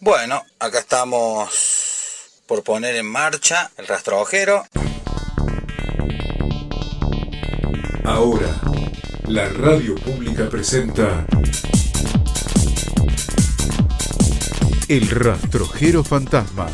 [0.00, 4.66] Bueno, acá estamos por poner en marcha el rastrojero.
[8.04, 8.48] Ahora,
[9.26, 11.24] la radio pública presenta
[14.86, 16.66] El rastrojero fantasma.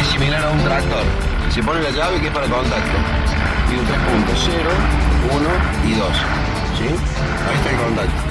[0.00, 1.04] Es similar a un tractor.
[1.54, 2.98] Se pone la llave que es para contacto.
[3.68, 4.70] Tiene tres puntos, 0,
[5.30, 6.08] 1 y 2.
[6.76, 6.88] ¿Sí?
[7.48, 8.22] Ahí está el contacto.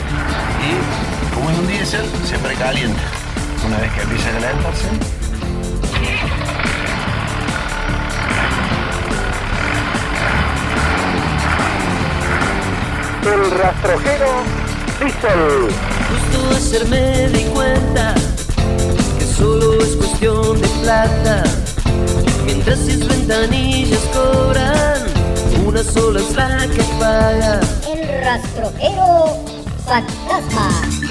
[0.62, 3.02] Y como es un diésel, se precalienta.
[3.66, 4.88] Una vez que empieza a calentarse,
[13.24, 14.30] El rastrojero
[15.02, 15.68] Diesel.
[16.10, 18.16] Justo ayer me di cuenta
[19.20, 21.44] que solo es cuestión de plata.
[22.46, 25.02] Mientras sus ventanillas cobran,
[25.66, 27.60] una sola es la que paga.
[27.92, 29.44] El rastrojero
[29.86, 31.07] fantasma.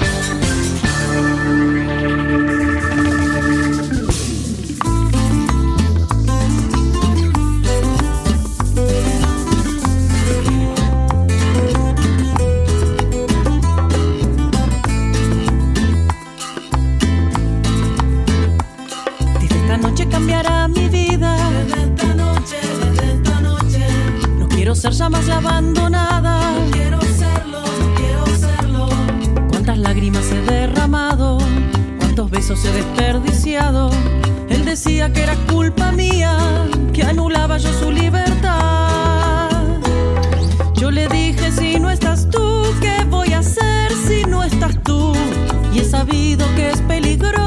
[24.91, 26.51] Ser ya más la abandonada.
[26.53, 28.87] No quiero serlo, no quiero serlo.
[29.49, 31.39] Cuántas lágrimas he derramado,
[31.99, 33.89] cuántos besos he desperdiciado.
[34.49, 36.37] Él decía que era culpa mía,
[36.93, 39.49] que anulaba yo su libertad.
[40.75, 45.13] Yo le dije si no estás tú, ¿qué voy a hacer si no estás tú?
[45.73, 47.46] Y he sabido que es peligroso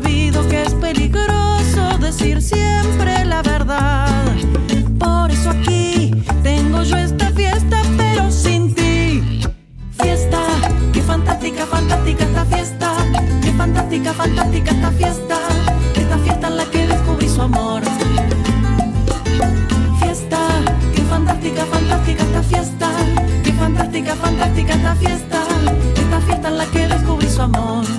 [0.00, 4.06] Sabido que es peligroso decir siempre la verdad.
[4.98, 6.10] Por eso aquí
[6.42, 9.40] tengo yo esta fiesta, pero sin ti.
[10.02, 10.40] Fiesta,
[10.92, 12.92] qué fantástica, fantástica esta fiesta.
[13.42, 15.38] Qué fantástica, fantástica esta fiesta.
[15.94, 17.82] Esta fiesta en la que descubrí su amor.
[20.00, 20.40] Fiesta,
[20.94, 22.88] qué fantástica, fantástica esta fiesta.
[23.44, 25.38] Qué fantástica, fantástica esta fiesta.
[25.96, 27.95] Esta fiesta en la que descubrí su amor.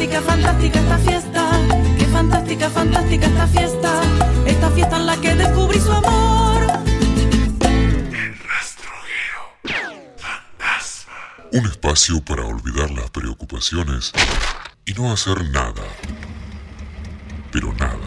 [0.00, 1.50] Fantástica, fantástica esta fiesta.
[1.98, 4.02] Qué fantástica, fantástica esta fiesta.
[4.46, 6.60] Esta fiesta en la que descubrí su amor.
[11.52, 14.12] Un espacio para olvidar las preocupaciones
[14.86, 15.82] y no hacer nada.
[17.52, 17.99] Pero nada.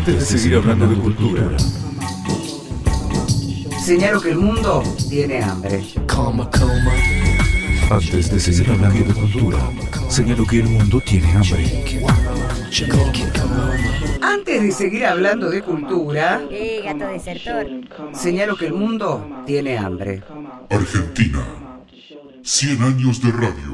[0.00, 1.42] Antes de seguir hablando de cultura,
[3.84, 5.82] Señalo que el mundo tiene hambre.
[7.90, 9.58] antes de seguir hablando de cultura,
[10.08, 11.84] señalo que el mundo tiene hambre.
[14.22, 17.66] Antes de seguir hablando de cultura, Eh, gato desertor.
[18.14, 20.22] señalo que el mundo tiene hambre.
[20.70, 21.44] Argentina.
[22.42, 23.69] 100 años de radio.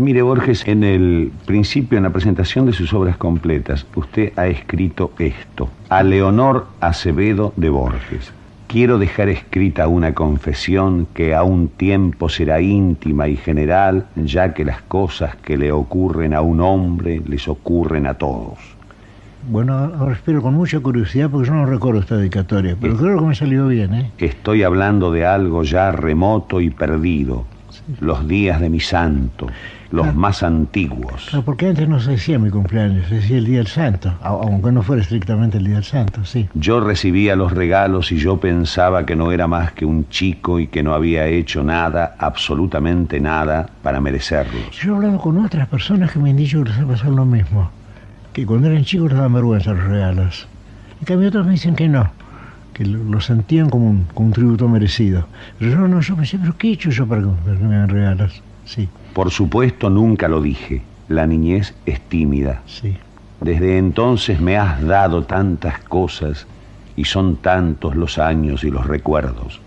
[0.00, 5.10] Mire, Borges, en el principio, en la presentación de sus obras completas, usted ha escrito
[5.18, 5.70] esto.
[5.88, 8.32] A Leonor Acevedo de Borges.
[8.68, 14.64] Quiero dejar escrita una confesión que a un tiempo será íntima y general, ya que
[14.64, 18.58] las cosas que le ocurren a un hombre les ocurren a todos.
[19.50, 23.26] Bueno, ahora espero con mucha curiosidad porque yo no recuerdo esta dedicatoria, pero creo que
[23.26, 24.12] me salió bien, ¿eh?
[24.18, 27.46] Estoy hablando de algo ya remoto y perdido,
[27.98, 29.48] los días de mi santo,
[29.90, 31.26] los más antiguos.
[31.30, 34.72] Claro, porque antes no se decía mi cumpleaños, se decía el Día del Santo, aunque
[34.72, 36.48] no fuera estrictamente el Día del Santo, sí.
[36.54, 40.66] Yo recibía los regalos y yo pensaba que no era más que un chico y
[40.66, 44.70] que no había hecho nada, absolutamente nada, para merecerlos.
[44.82, 47.24] Yo he hablado con otras personas que me han dicho que les ha pasado lo
[47.24, 47.70] mismo,
[48.32, 50.46] que cuando eran chicos les daban vergüenza los regalos.
[51.00, 52.10] En cambio otros me dicen que no,
[52.74, 55.26] que lo, lo sentían como un, como un tributo merecido.
[55.58, 57.76] Pero yo no, yo pensé, pero ¿qué he hecho yo para que, para que me
[57.76, 58.42] hagan regalos?
[58.64, 60.80] Sí, Por supuesto nunca lo dije.
[61.08, 62.62] La niñez es tímida.
[62.66, 62.96] sí.
[63.40, 66.46] Desde entonces me has dado tantas cosas
[66.94, 69.60] y son tantos los años y los recuerdos.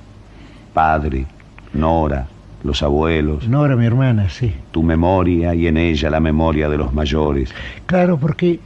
[0.73, 1.25] Padre,
[1.73, 2.27] Nora,
[2.63, 4.53] los abuelos, Nora, mi hermana, sí.
[4.71, 7.53] tu memoria y en ella la memoria de los mayores.
[7.87, 8.61] Claro, porque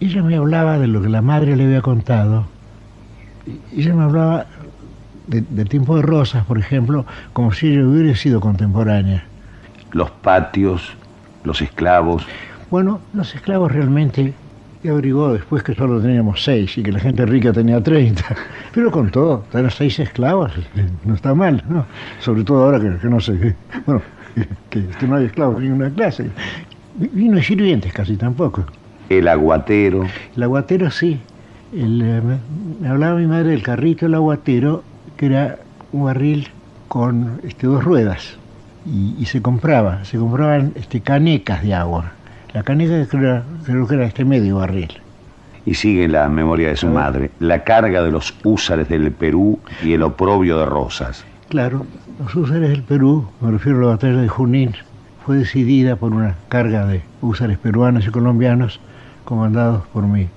[0.00, 2.46] ella me hablaba de lo que la madre le había contado.
[3.76, 4.46] Ella me hablaba
[5.28, 9.22] de- del tiempo de Rosas, por ejemplo, como si ella hubiera sido contemporánea.
[9.96, 10.92] Los patios,
[11.42, 12.26] los esclavos,
[12.70, 14.34] Bueno, los esclavos realmente,
[14.82, 18.22] y averiguó después que solo teníamos seis y que la gente rica tenía 30.
[18.74, 21.86] Pero con todo, tener seis esclavos eh, no está mal, ¿no?
[22.20, 24.02] Sobre todo ahora que, que no sé, bueno,
[24.68, 26.26] que, que no hay esclavos en ninguna clase.
[27.00, 28.66] Y no hay sirvientes casi tampoco.
[29.08, 30.04] el aguatero,
[30.36, 31.18] El aguatero sí.
[31.72, 32.20] El, eh,
[32.80, 34.84] me, hablaba mi madre del carrito del aguatero,
[35.16, 35.58] que era
[35.92, 36.48] un barril
[36.88, 38.36] con este, dos ruedas.
[38.86, 42.12] Y, y se compraba, se compraban este, canecas de agua.
[42.52, 45.00] La caneca creo, creo que era este medio barril.
[45.66, 49.92] y sigue la memoria de su madre, la carga de los húsares del Perú y
[49.94, 51.24] el oprobio de Rosas.
[51.48, 51.84] Claro,
[52.20, 54.74] los húsares del Perú, me refiero a la batalla de Junín,
[55.24, 58.78] fue decidida por una carga de húsares peruanos y colombianos
[59.24, 60.28] comandados por mi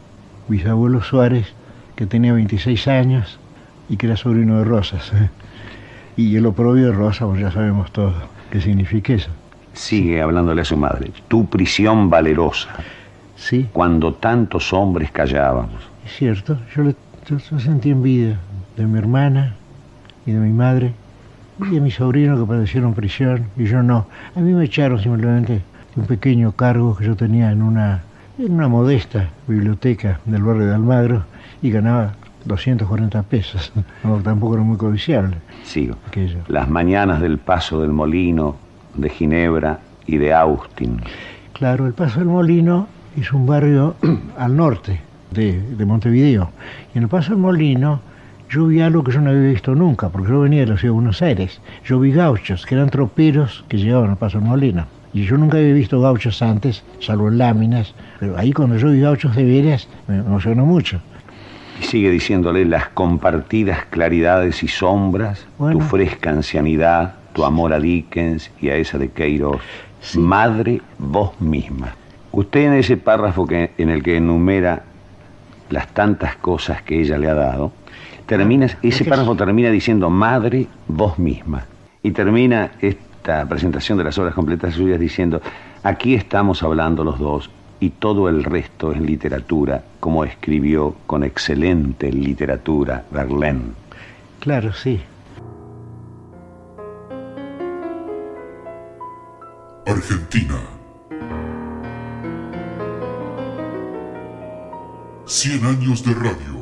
[0.48, 1.53] bisabuelo Suárez,
[1.96, 3.39] que tenía 26 años
[3.88, 5.12] y que era sobrino de Rosas.
[5.13, 5.29] ¿eh?
[6.18, 8.13] Y el oprobio de Rosas, pues ya sabemos todo
[8.51, 9.29] qué significa eso.
[9.74, 12.70] Sigue hablándole a su madre, tu prisión valerosa,
[13.36, 15.82] Sí, cuando tantos hombres callábamos.
[16.06, 16.96] es cierto, yo, le,
[17.29, 18.38] yo- sentí envidia
[18.75, 19.56] de mi hermana
[20.25, 20.94] y de mi madre
[21.60, 24.08] y de mi sobrino que padecieron prisión y yo no.
[24.36, 25.53] A mí me echaron simplemente
[25.96, 28.01] de un pequeño cargo que yo tenía en una,
[28.38, 31.24] en una modesta biblioteca del barrio de Almagro
[31.62, 32.13] y ganaba
[32.50, 33.72] 240 pesos.
[34.03, 35.96] No, tampoco era muy codiciable Sigo.
[36.08, 36.39] aquello.
[36.48, 38.56] Las mañanas del paso del molino,
[38.96, 41.00] de Ginebra y de Austin.
[41.53, 42.88] Claro, el Paso del Molino
[43.20, 43.96] es un barrio
[44.38, 45.01] al norte
[45.32, 46.50] de, de Montevideo.
[46.94, 48.00] Y en el Paso del Molino
[48.50, 50.94] yo vi algo que yo no había visto nunca, porque yo venía de la ciudad
[50.94, 51.62] de Buenos Aires.
[51.86, 54.86] Yo vi gauchos, que eran troperos que llegaban al Paso del Molino.
[55.13, 57.94] Y yo nunca había visto gauchos antes, salvo en láminas.
[58.20, 61.01] Pero ahí cuando yo vi gauchos de veras, me emocionó mucho.
[61.80, 65.80] Y sigue diciéndole las compartidas claridades y sombras, Bueno.
[65.80, 69.62] tu fresca ancianidad, tu amor a Dickens y a esa de Queiroz.
[70.16, 71.96] Madre, vos misma.
[72.32, 74.84] Usted en ese párrafo que, en el que enumera
[75.70, 77.72] las tantas cosas que ella le ha dado,
[78.26, 81.66] termina, ese párrafo termina diciendo madre, vos misma.
[82.04, 85.42] Y termina esta presentación de las obras completas suyas diciendo,
[85.84, 92.12] aquí estamos hablando los dos y todo el resto es literatura, como escribió con excelente
[92.12, 93.72] literatura Verlaine.
[94.40, 95.02] Claro, sí.
[99.86, 100.60] Argentina.
[105.26, 106.59] 100 años de radio.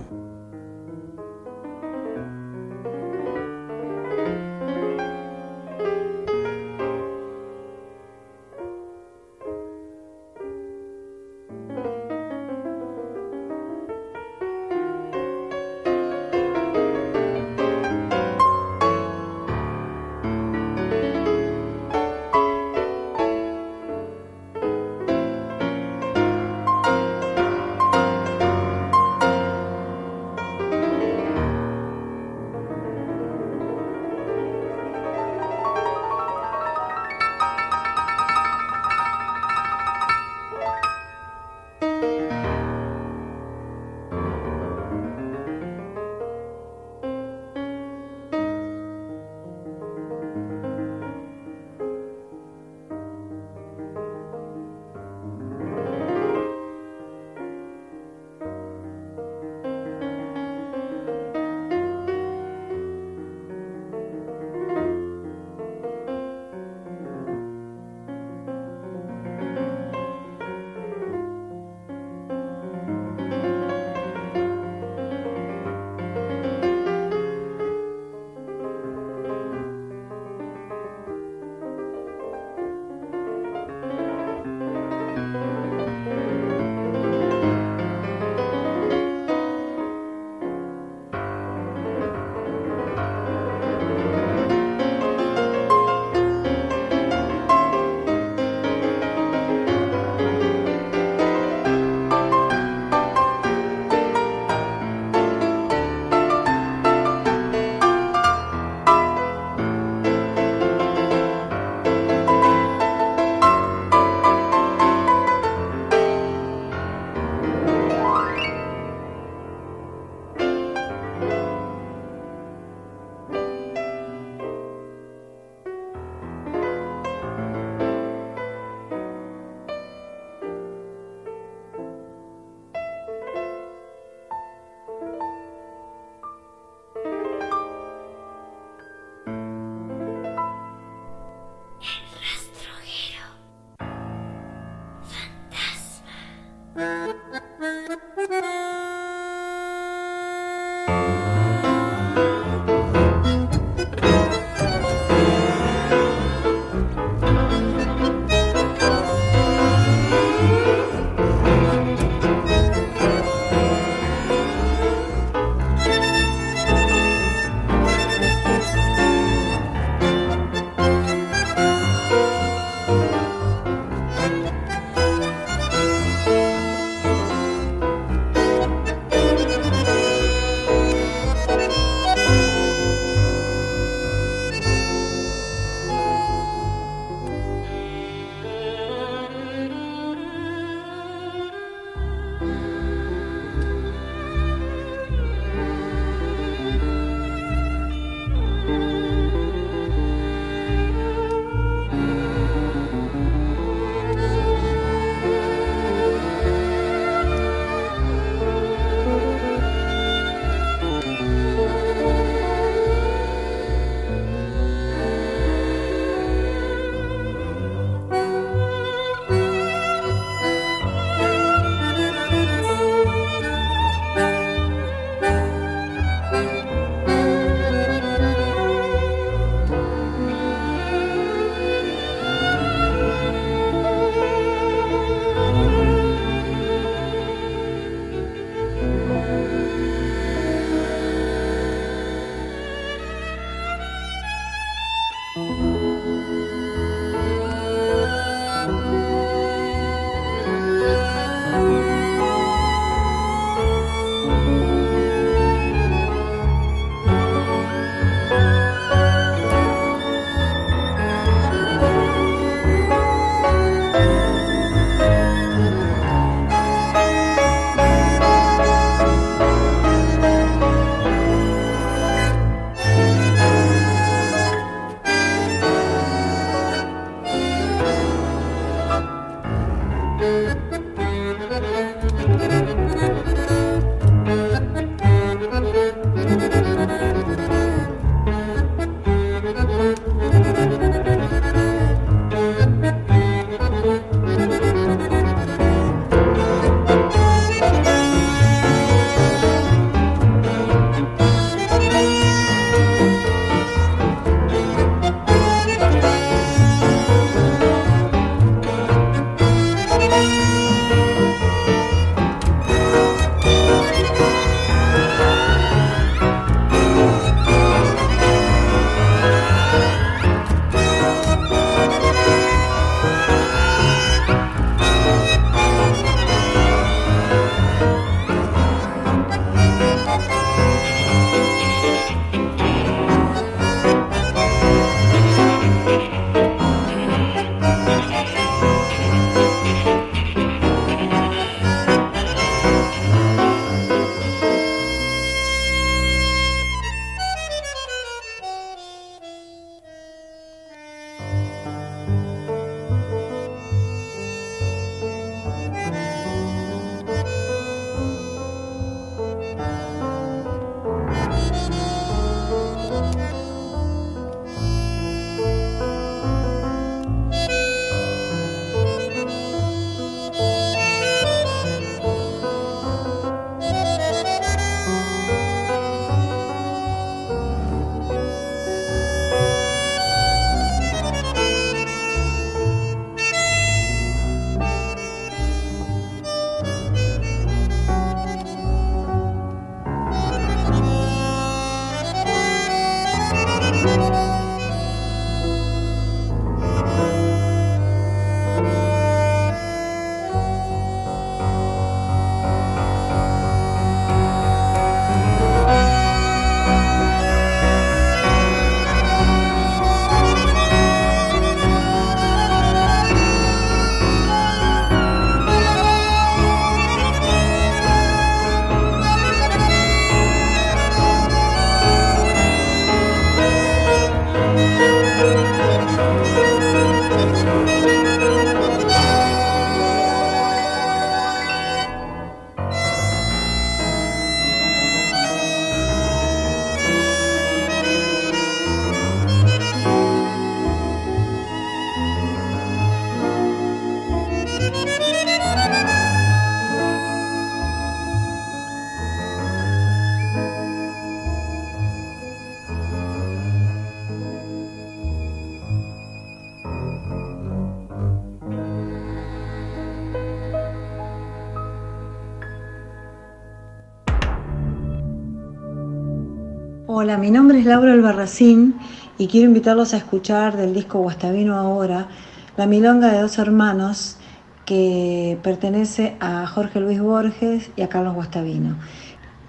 [467.08, 468.76] Hola, mi nombre es Laura Albarracín
[469.18, 472.10] y quiero invitarlos a escuchar del disco Guastavino ahora
[472.58, 474.18] La Milonga de dos hermanos
[474.66, 478.76] que pertenece a Jorge Luis Borges y a Carlos Guastavino.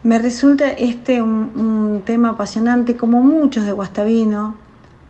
[0.04, 4.54] Me resulta este un, tema apasionante como muchos de Guastavino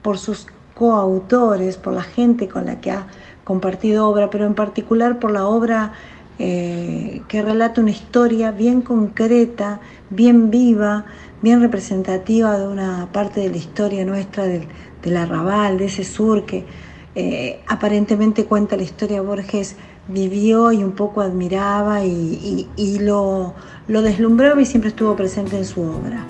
[0.00, 3.08] por sus coautores, por la gente con la que ha
[3.44, 5.92] compartido obra, pero en particular por la obra
[6.38, 11.04] eh, que relata una historia bien concreta, bien viva,
[11.42, 14.66] bien representativa de una parte de la historia nuestra del,
[15.02, 16.64] del arrabal, de ese sur que
[17.14, 19.76] eh, aparentemente cuenta la historia Borges
[20.08, 23.54] vivió y un poco admiraba y, y, y lo,
[23.88, 26.24] lo, deslumbraba y siempre estuvo presente en su obra.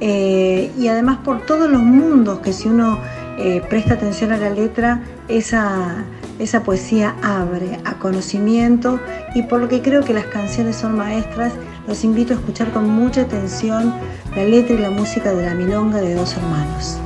[0.00, 2.98] Eh, y además por todos los mundos que si uno
[3.38, 6.04] eh, presta atención a la letra, esa,
[6.38, 8.98] esa poesía abre a conocimiento
[9.34, 11.52] y por lo que creo que las canciones son maestras,
[11.86, 13.92] los invito a escuchar con mucha atención
[14.36, 16.96] la letra y la música de la milonga de dos hermanos.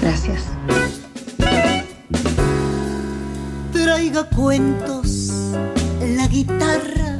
[0.00, 0.44] Gracias.
[3.72, 5.30] Traiga cuentos
[6.00, 7.18] en la guitarra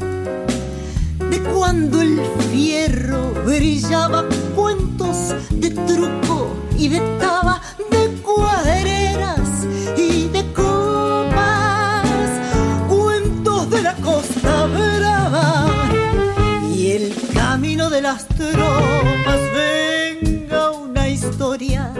[1.31, 10.45] de cuando el fierro brillaba, cuentos de truco y de taba, de cuadreras y de
[17.95, 19.41] de las tropas.
[19.55, 21.93] Venga una historia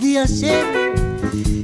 [0.00, 0.64] de ayer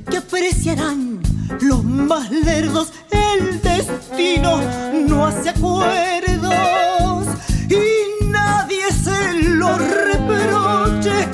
[0.09, 1.20] que apreciarán
[1.61, 2.92] los más lerdos.
[3.11, 4.61] El destino
[5.09, 7.26] no hace acuerdos
[7.68, 11.26] y nadie se lo reproche.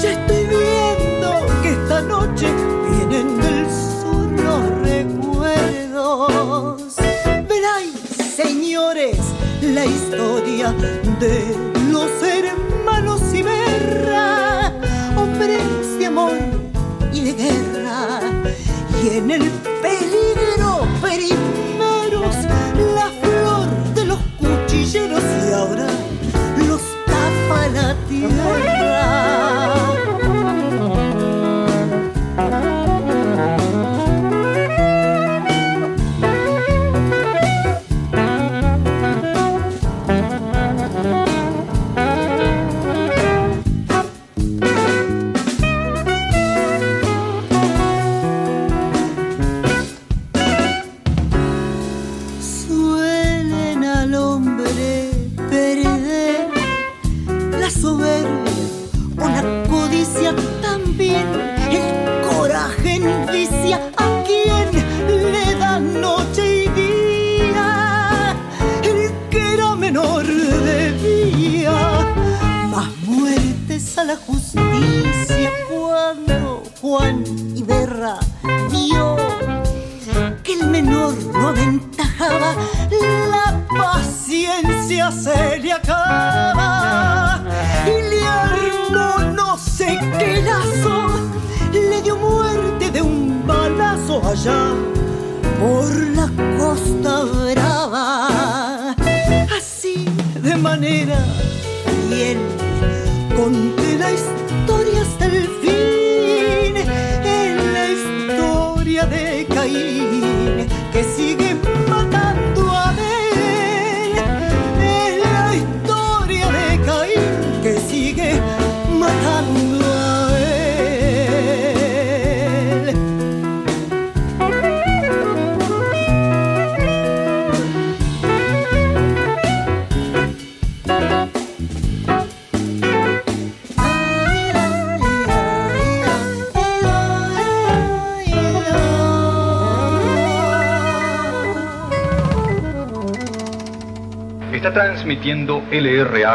[0.00, 2.46] Ya estoy viendo que esta noche
[2.88, 3.66] vienen del
[4.00, 6.82] sur los recuerdos.
[7.48, 7.94] Veráis,
[8.36, 9.18] señores,
[9.62, 10.72] la historia
[11.18, 11.69] de
[17.22, 19.50] y en el
[19.82, 22.34] peligro primeros,
[22.94, 25.86] la flor de los cuchilleros y ahora
[26.66, 28.79] los tapa la Suelen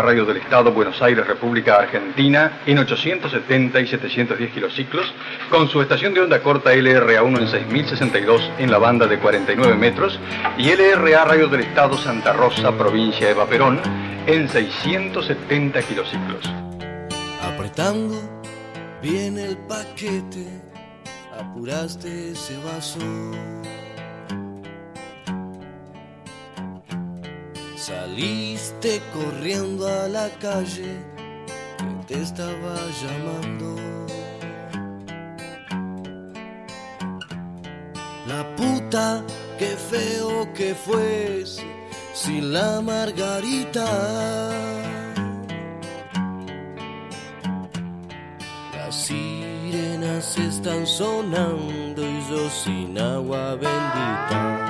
[0.05, 5.11] Radio del Estado Buenos Aires, República Argentina, en 870 y 710 kilociclos,
[5.49, 10.19] con su estación de onda corta LRA1 en 6062 en la banda de 49 metros
[10.59, 13.79] y LRA Radio del Estado Santa Rosa, provincia de Vaperón,
[14.27, 16.45] en 670 kilociclos.
[17.41, 18.21] Apretando
[19.01, 20.61] bien el paquete,
[21.35, 22.99] apuraste ese vaso.
[27.87, 31.05] Saliste corriendo a la calle
[31.77, 33.75] que te estaba llamando.
[38.25, 39.23] La puta,
[39.59, 41.63] qué feo que fuese
[42.15, 43.85] sin la margarita.
[48.73, 54.64] Las sirenas están sonando y yo sin agua bendita.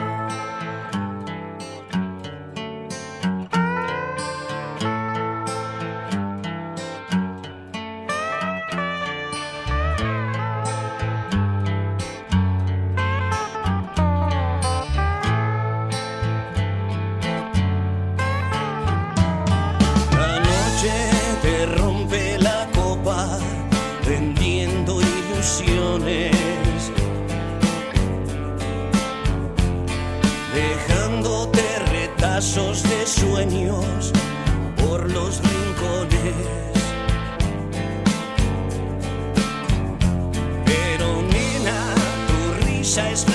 [34.78, 36.34] por los rincones.
[40.66, 41.94] Pero nena,
[42.28, 43.26] tu risa es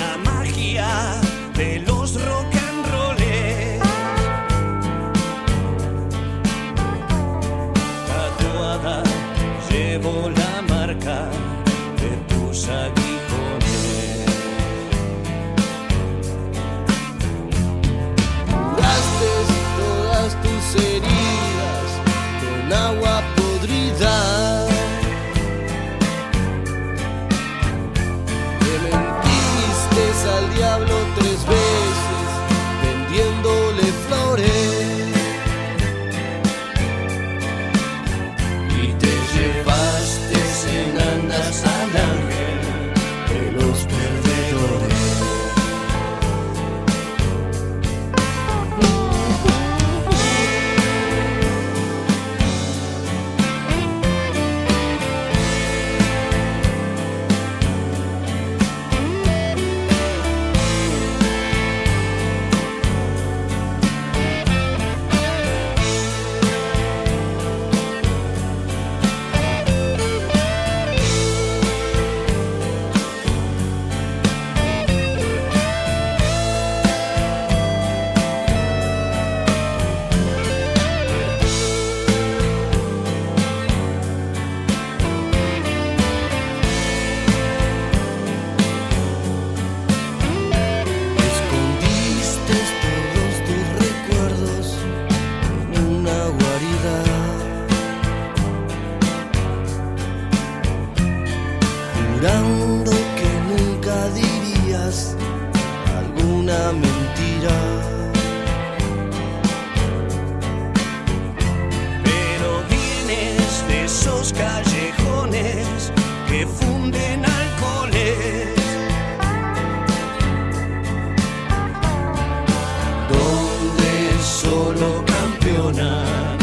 [124.81, 126.40] campeona.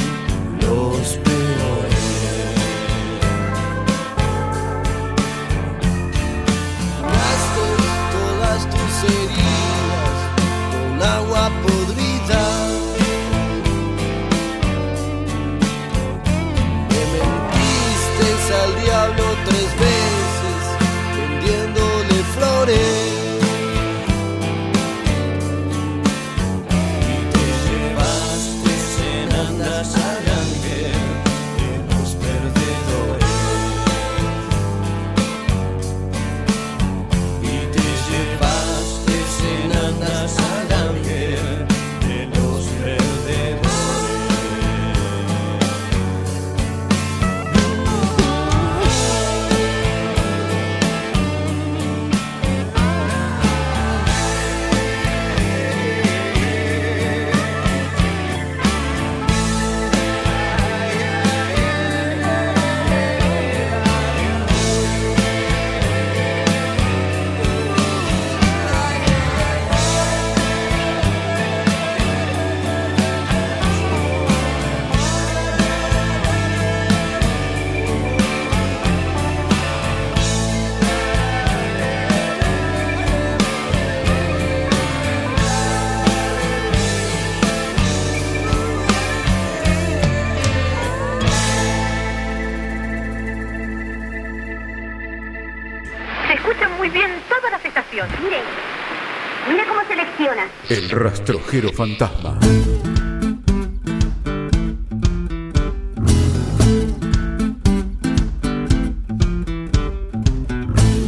[100.69, 102.38] El rastrojero fantasma.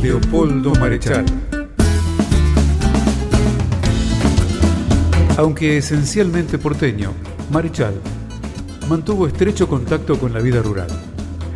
[0.01, 1.25] Leopoldo Marechal.
[5.37, 7.13] Aunque esencialmente porteño,
[7.51, 7.93] Marechal
[8.89, 10.89] mantuvo estrecho contacto con la vida rural.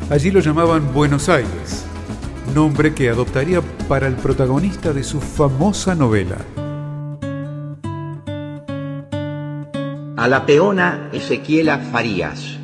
[0.10, 1.84] Allí lo llamaban Buenos Aires,
[2.54, 6.38] nombre que adoptaría para el protagonista de su famosa novela,
[10.24, 12.58] A la peona Ezequiela Farías.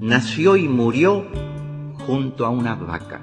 [0.00, 1.26] Nació y murió
[2.06, 3.20] junto a una vaca.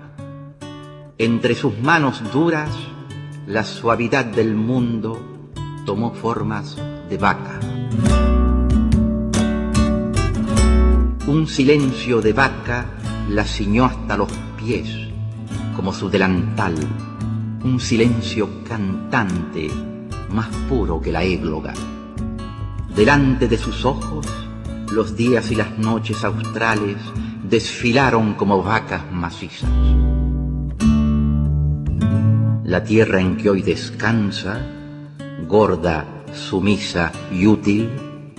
[1.17, 2.69] Entre sus manos duras,
[3.47, 5.17] la suavidad del mundo
[5.85, 6.75] tomó formas
[7.09, 7.57] de vaca.
[11.25, 12.85] Un silencio de vaca
[13.29, 14.89] la ciñó hasta los pies,
[15.73, 16.75] como su delantal,
[17.63, 19.71] un silencio cantante
[20.31, 21.73] más puro que la égloga.
[22.95, 24.27] Delante de sus ojos,
[24.91, 26.97] los días y las noches australes
[27.43, 29.69] desfilaron como vacas macizas.
[32.63, 34.65] La tierra en que hoy descansa,
[35.47, 37.89] gorda, sumisa y útil,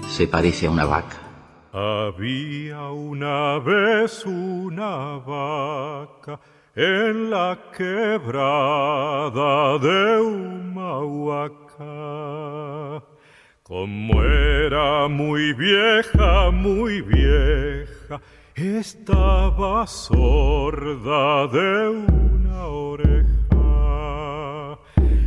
[0.08, 1.18] se parece a una vaca.
[1.72, 6.38] Había una vez una vaca
[6.74, 8.38] en la quebrada
[9.78, 11.61] de Humahuaca.
[13.62, 18.20] Como era muy vieja, muy vieja,
[18.54, 23.28] estaba sorda de una oreja.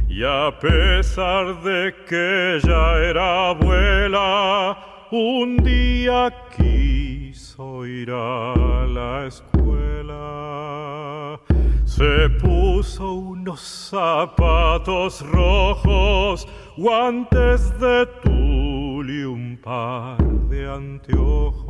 [0.08, 4.78] Y a pesar de que ya era abuela,
[5.12, 6.34] un día
[7.56, 10.20] quiso ir a la escuela.
[11.86, 20.18] Se puso unos zapatos rojos, guantes de tul y un par
[20.50, 21.64] de anteojos.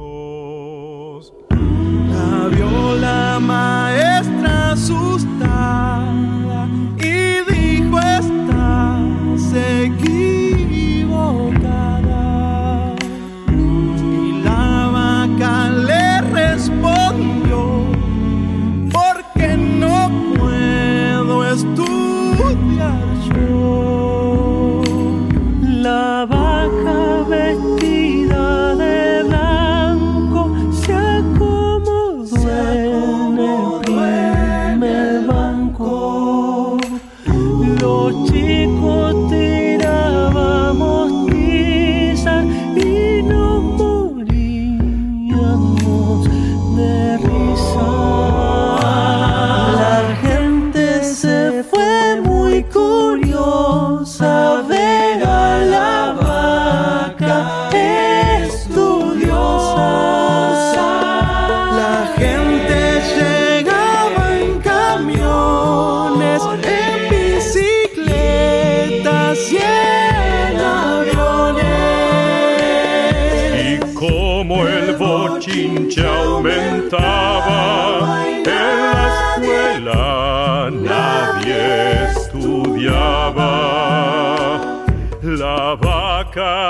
[1.51, 6.67] La vio la maestra asustada
[6.97, 9.53] y dijo estás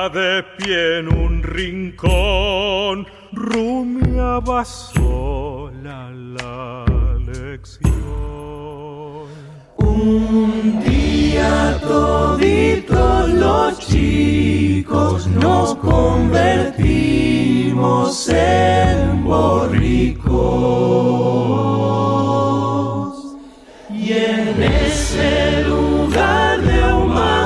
[0.10, 6.86] de pie en un rincón rumiaba sola la
[7.26, 7.95] lección.
[9.78, 20.26] Un día toditos los chicos nos convertimos en borricos.
[23.89, 27.44] Y en ese lugar de Humahuaca,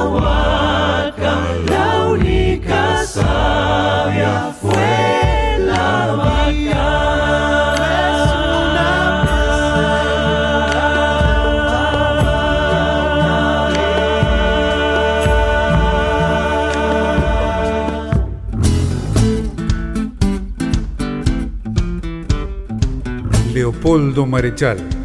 [23.53, 24.98] Leopoldo Marechal.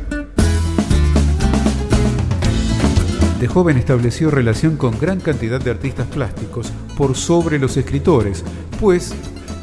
[3.44, 8.42] De joven estableció relación con gran cantidad de artistas plásticos por sobre los escritores,
[8.80, 9.14] pues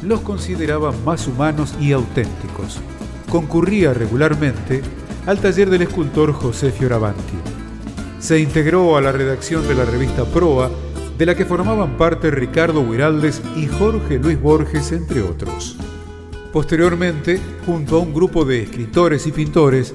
[0.04, 2.78] los consideraba más humanos y auténticos.
[3.28, 4.82] Concurría regularmente
[5.26, 7.34] al taller del escultor José Fioravanti.
[8.20, 10.70] Se integró a la redacción de la revista Proa,
[11.18, 15.76] de la que formaban parte Ricardo Huiraldes y Jorge Luis Borges, entre otros.
[16.52, 19.92] Posteriormente, junto a un grupo de escritores y pintores,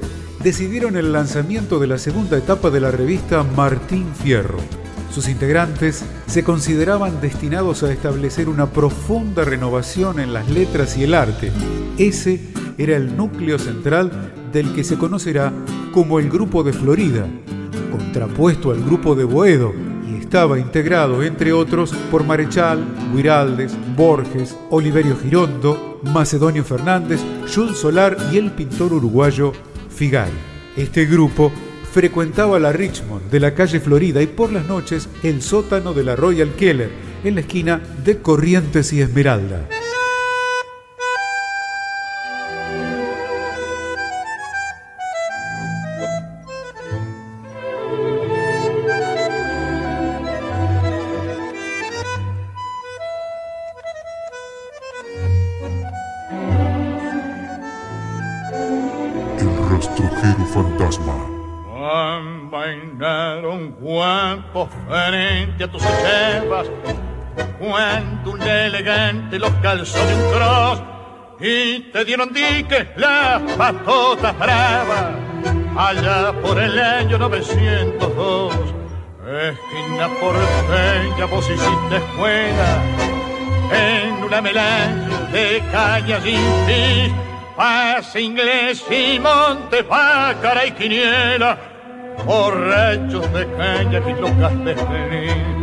[0.48, 4.60] decidieron el lanzamiento de la segunda etapa de la revista Martín Fierro.
[5.12, 11.16] Sus integrantes se consideraban destinados a establecer una profunda renovación en las letras y el
[11.16, 11.52] arte.
[11.98, 12.39] Ese
[12.78, 15.52] era el núcleo central del que se conocerá
[15.91, 17.28] como el Grupo de Florida,
[17.91, 19.74] contrapuesto al Grupo de Boedo,
[20.10, 27.20] y estaba integrado, entre otros, por Marechal, Huiraldes, Borges, Oliverio Girondo, Macedonio Fernández,
[27.54, 29.52] Jules Solar y el pintor uruguayo
[29.98, 30.30] Figal.
[30.78, 31.52] Este grupo
[31.91, 36.16] frecuentaba la Richmond de la calle Florida y por las noches el sótano de la
[36.16, 36.91] Royal Keller
[37.24, 39.68] en la esquina de Corrientes y Esmeralda.
[69.39, 70.81] Los calzó de un cross
[71.39, 75.13] y te dieron dique las patotas bravas
[75.77, 78.53] allá por el año 902.
[79.27, 82.81] Esquina porteña vos hiciste escuela
[83.71, 87.13] en una melange de cañas y pis,
[87.55, 91.57] pase inglés y monte, pácara y quiniela,
[92.25, 95.57] borrachos de caña y locas de feliz.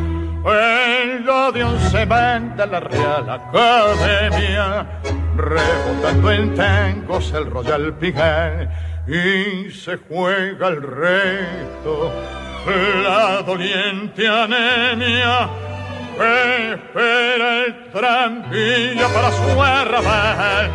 [0.45, 4.87] Vengo de un semana la Real Academia,
[5.35, 8.69] rebotando en tangos el Royal Pigal,
[9.07, 12.13] y se juega el resto,
[13.03, 15.49] la doliente anemia,
[16.13, 20.71] espera el tranvía para su arrabal,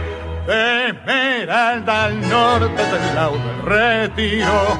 [0.48, 4.80] de Esmeralda al norte del laudo retiro,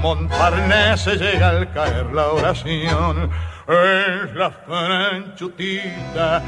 [0.00, 3.28] Montparnasse llega al caer la oración,
[3.68, 6.42] es la franchutita,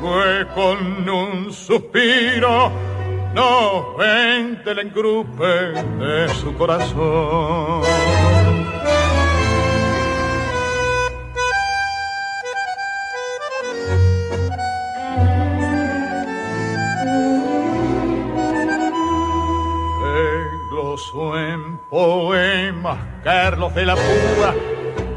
[0.00, 2.70] fue con un suspiro,
[3.34, 7.82] no vente el engrupe de su corazón.
[20.70, 24.69] Gloso en poemas, Carlos de la Púa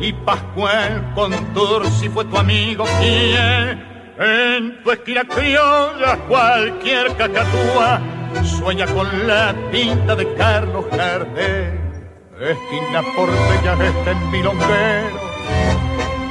[0.03, 3.81] y Pascual Contursi fue tu amigo quien
[4.19, 8.01] en tu esquina criolla cualquier cacatúa
[8.43, 11.79] sueña con la pinta de Carlos Gardel
[12.37, 15.21] esquina porteña de este milonguero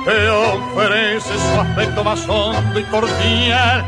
[0.05, 3.85] te ofrece su aspecto más hondo y cordial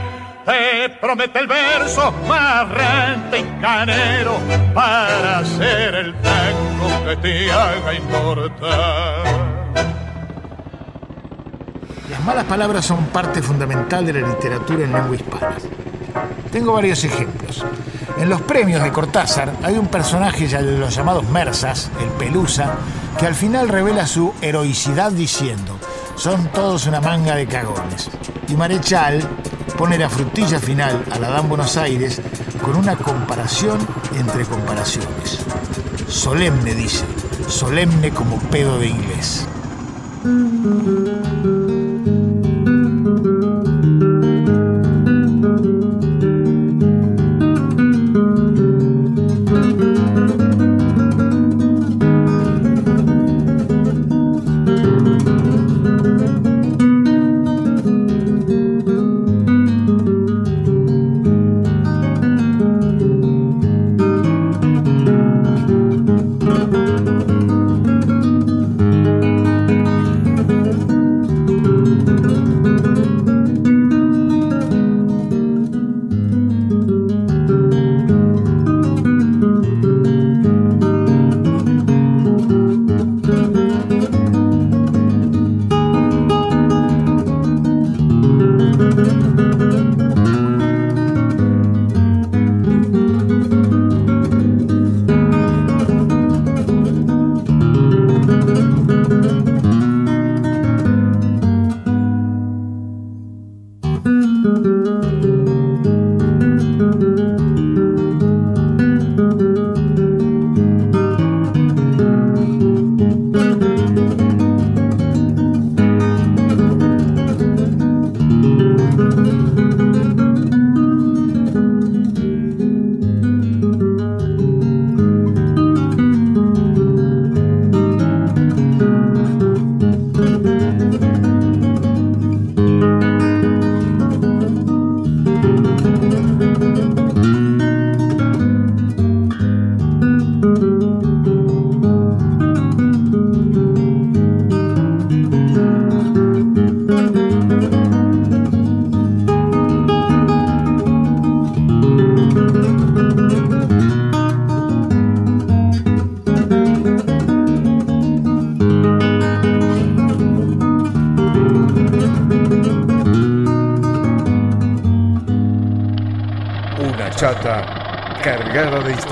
[0.46, 4.38] te promete el verso más rente y canero
[4.72, 9.53] para hacer el tango que te haga inmortal.
[12.24, 15.56] Las malas palabras son parte fundamental de la literatura en lengua hispana.
[16.50, 17.62] Tengo varios ejemplos.
[18.16, 22.76] En los premios de Cortázar hay un personaje de los llamados Mersas, el Pelusa,
[23.18, 25.78] que al final revela su heroicidad diciendo,
[26.16, 28.08] son todos una manga de cagones.
[28.48, 29.20] Y Marechal
[29.76, 32.22] pone la frutilla final a la Dan Buenos Aires
[32.62, 33.86] con una comparación
[34.18, 35.40] entre comparaciones.
[36.08, 37.04] Solemne, dice,
[37.48, 39.46] solemne como pedo de inglés.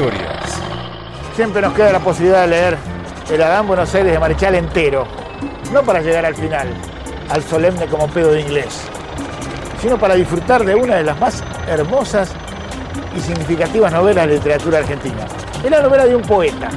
[0.03, 0.61] Historias.
[1.36, 2.76] Siempre nos queda la posibilidad de leer
[3.30, 5.07] el Adán Buenos Aires de Marechal entero,
[5.72, 6.68] no para llegar al final,
[7.30, 8.80] al solemne como pedo de inglés,
[9.80, 12.32] sino para disfrutar de una de las más hermosas
[13.16, 15.26] y significativas novelas de literatura argentina.
[15.62, 16.68] Es la novela de un poeta,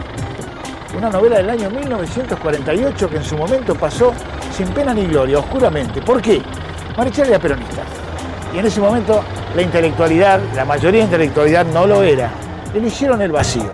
[0.95, 4.13] una novela del año 1948 que en su momento pasó
[4.55, 5.99] sin pena ni gloria, oscuramente.
[6.01, 6.41] ¿Por qué?
[6.95, 7.81] Marechal era peronista.
[8.53, 9.23] Y en ese momento
[9.55, 12.44] la intelectualidad, la mayoría de intelectualidad no lo era.
[12.75, 13.73] Le hicieron el vacío.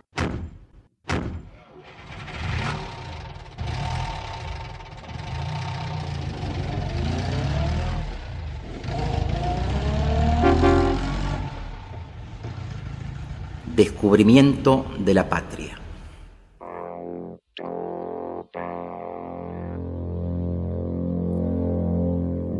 [13.75, 15.79] Descubrimiento de la patria.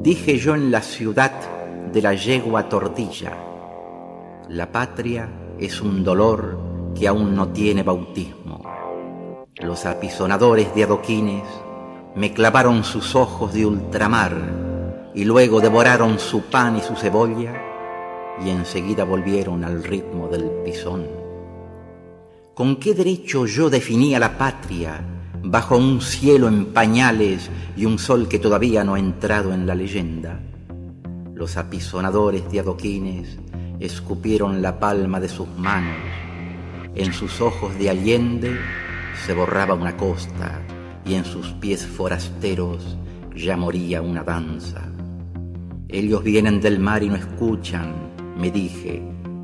[0.01, 1.33] Dije yo en la ciudad
[1.93, 3.37] de la yegua tordilla,
[4.49, 5.29] la patria
[5.61, 6.57] es un dolor
[6.97, 8.63] que aún no tiene bautismo.
[9.57, 11.43] Los apisonadores de adoquines
[12.15, 14.35] me clavaron sus ojos de ultramar
[15.13, 17.53] y luego devoraron su pan y su cebolla
[18.43, 21.05] y enseguida volvieron al ritmo del pisón.
[22.55, 24.99] ¿Con qué derecho yo definía la patria
[25.43, 29.75] bajo un cielo en pañales y un sol que todavía no ha entrado en la
[29.75, 30.39] leyenda?
[31.35, 33.37] Los apisonadores de adoquines
[33.81, 35.97] escupieron la palma de sus manos.
[36.93, 38.55] En sus ojos de Allende
[39.25, 40.61] se borraba una costa
[41.03, 42.95] y en sus pies forasteros
[43.35, 44.87] ya moría una danza.
[45.89, 47.93] Ellos vienen del mar y no escuchan,
[48.37, 49.01] me dije,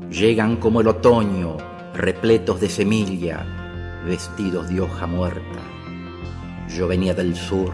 [0.08, 1.56] llegan como el otoño,
[1.94, 3.44] repletos de semilla,
[4.06, 5.60] vestidos de hoja muerta.
[6.68, 7.72] Yo venía del sur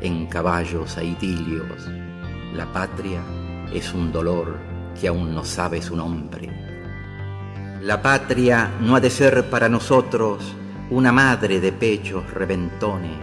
[0.00, 1.90] en caballos a idilios.
[2.54, 3.20] La patria
[3.72, 6.50] es un dolor que aún no sabe su nombre.
[7.82, 10.54] La patria no ha de ser para nosotros
[10.90, 13.18] una madre de pechos reventones,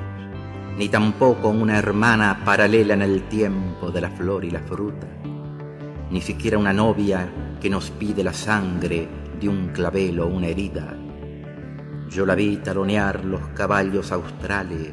[0.77, 5.07] ni tampoco una hermana paralela en el tiempo de la flor y la fruta,
[6.09, 7.27] ni siquiera una novia
[7.59, 9.07] que nos pide la sangre
[9.39, 10.95] de un clavel o una herida.
[12.09, 14.91] Yo la vi talonear los caballos australes,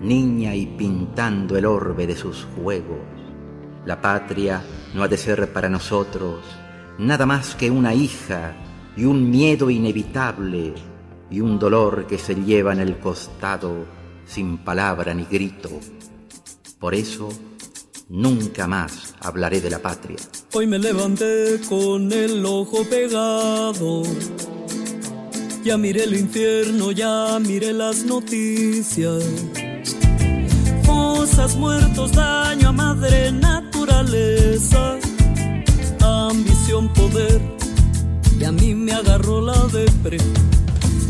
[0.00, 3.09] niña y pintando el orbe de sus juegos.
[3.90, 4.62] La patria
[4.94, 6.44] no ha de ser para nosotros
[6.96, 8.54] nada más que una hija
[8.96, 10.74] y un miedo inevitable
[11.28, 13.84] y un dolor que se lleva en el costado
[14.24, 15.70] sin palabra ni grito.
[16.78, 17.30] Por eso,
[18.08, 20.18] nunca más hablaré de la patria.
[20.52, 24.04] Hoy me levanté con el ojo pegado.
[25.64, 29.24] Ya miré el infierno, ya miré las noticias.
[31.20, 34.96] Fosas, muertos, daño a madre naturaleza.
[36.00, 37.42] Ambición, poder.
[38.38, 40.16] Y a mí me agarró la depre.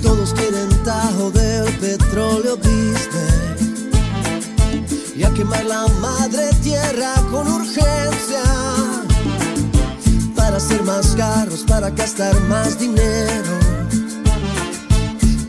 [0.02, 3.88] Todos quieren tajo del petróleo business
[5.14, 8.42] y a quemar la madre tierra con urgencia
[10.34, 13.60] para hacer más carros, para gastar más dinero.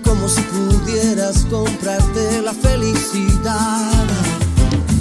[0.04, 4.41] Como si pudieras comprarte la felicidad.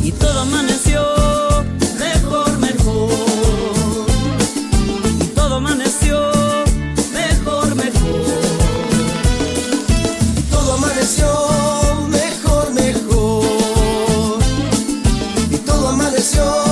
[0.03, 1.03] Y todo amaneció
[1.99, 3.11] mejor, mejor.
[5.21, 6.33] Y todo amaneció
[7.13, 8.25] mejor, mejor.
[10.51, 11.29] Todo amaneció
[12.09, 13.45] mejor, mejor.
[15.51, 16.70] Y todo amaneció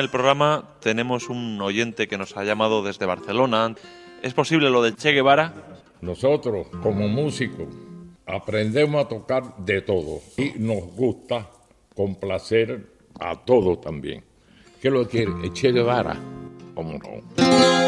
[0.00, 3.74] el programa, tenemos un oyente que nos ha llamado desde Barcelona.
[4.22, 5.54] ¿Es posible lo del Che Guevara?
[6.00, 7.68] Nosotros, como músicos,
[8.26, 11.48] aprendemos a tocar de todo y nos gusta
[11.94, 12.86] complacer
[13.20, 14.24] a todos también.
[14.80, 15.32] ¿Qué lo quiere?
[15.42, 16.16] El Che Guevara.
[16.74, 17.80] ¿Cómo no?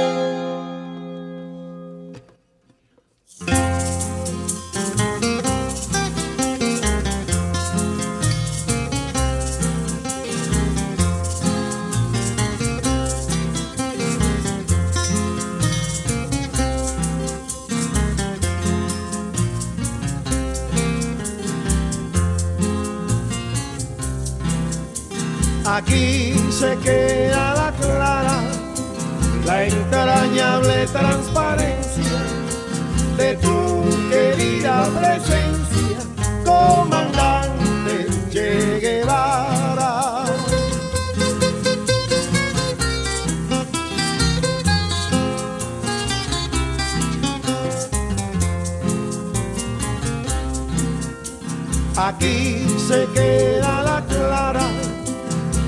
[52.23, 54.63] Aquí se queda la clara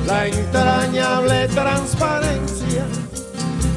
[0.07, 2.87] la entrañable transparencia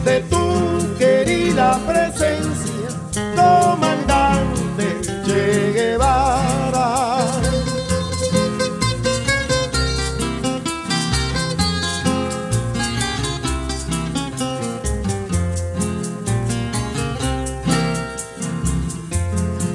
[0.06, 2.90] de tu querida presencia,
[3.36, 7.18] comandante Che Guevara.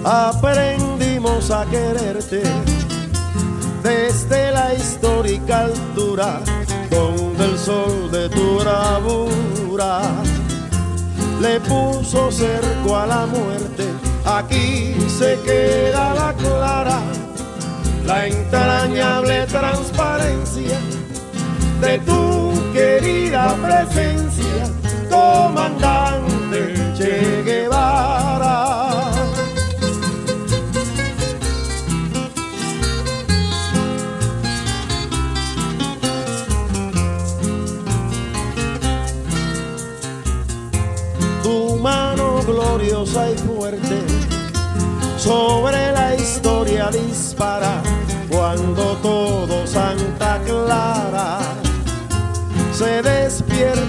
[0.04, 2.71] Aprendimos a quererte
[3.82, 6.40] desde la histórica altura
[6.90, 10.00] donde el sol de tu bravura
[11.40, 13.84] le puso cerco a la muerte.
[14.24, 17.00] Aquí se queda la clara,
[18.06, 20.78] la entrañable transparencia
[21.80, 24.70] de tu querida presencia,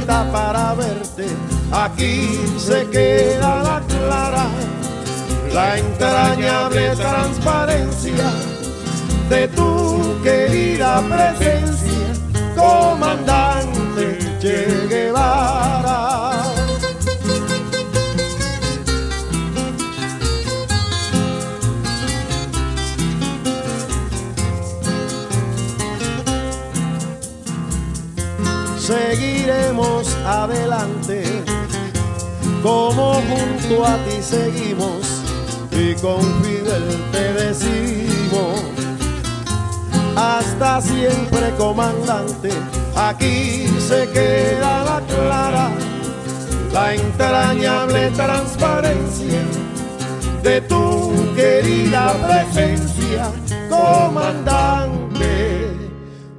[0.05, 1.27] para verte.
[1.71, 4.47] Aquí se queda la clara,
[5.53, 8.31] la entrañable transparencia
[9.29, 12.07] de tu querida presencia,
[12.55, 16.12] comandante Che Guevara.
[29.43, 31.23] iremos adelante,
[32.61, 35.21] como junto a ti seguimos
[35.71, 38.61] y confidente decimos,
[40.15, 42.49] hasta siempre comandante,
[42.95, 45.69] aquí se queda la clara,
[46.71, 49.41] la entrañable transparencia
[50.43, 53.31] de tu querida presencia,
[53.69, 55.03] comandante.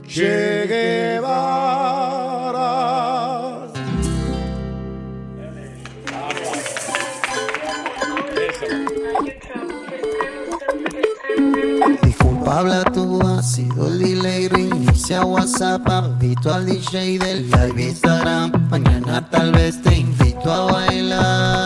[0.06, 1.13] Llegué.
[12.54, 18.52] habla tú ácido el delay, reinicia WhatsApp, invito al DJ del live Instagram.
[18.70, 21.63] Mañana tal vez te invito a bailar.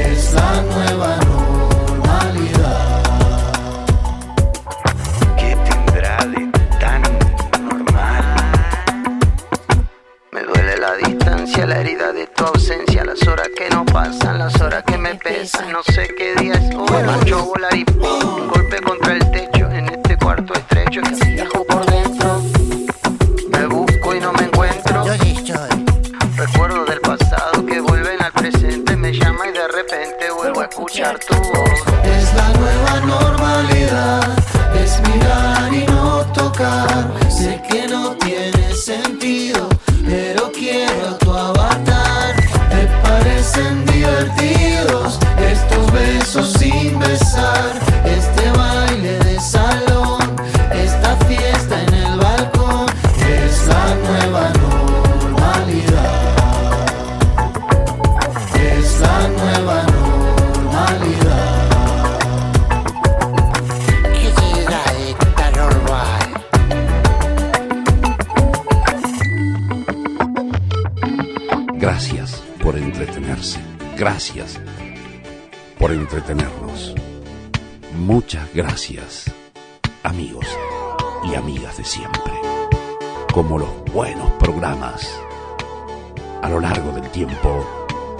[0.00, 0.87] It's long.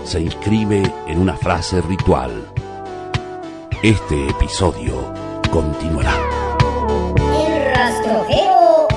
[0.08, 2.30] se inscribe en una frase ritual.
[3.82, 5.12] Este episodio
[5.50, 6.16] continuará.
[7.46, 8.88] El rastrojero.